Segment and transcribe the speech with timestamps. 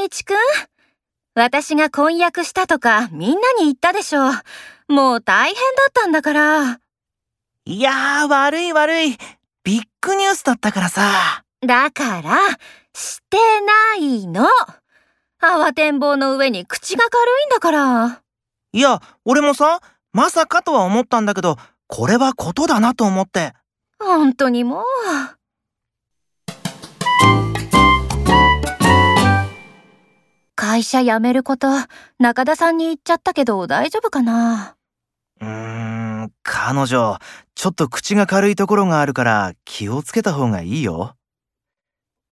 [0.00, 0.36] 新一くん？
[1.34, 4.30] 私が婚約したとかみんなに言ったでしょ。
[4.88, 6.80] もう大変だったんだから。
[7.66, 9.18] いやー、悪い悪い。
[9.62, 11.44] ビッグニュースだったからさ。
[11.60, 12.38] だから、
[12.94, 14.48] してないの。
[15.42, 18.22] 慌てんぼうの上に口が軽いんだから。
[18.72, 19.80] いや、俺もさ、
[20.12, 21.56] まさかとは思ったんだけど、
[21.86, 23.52] これはことだなと思って。
[23.98, 24.84] 本当にもう。
[30.70, 31.66] 会社辞めること、
[32.20, 34.76] 中田さんに言っちゃったけど大丈夫かな？
[35.40, 35.48] うー
[36.26, 37.18] ん、彼女、
[37.56, 41.16] ちょっと口が軽いところがあるから気をつけた方がいいよ。